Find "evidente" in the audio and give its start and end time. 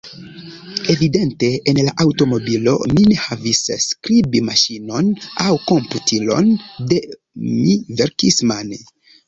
0.93-1.49